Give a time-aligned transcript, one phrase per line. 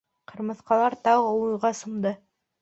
[0.29, 2.17] Ҡырмыҫҡалар тағы уйға сумды.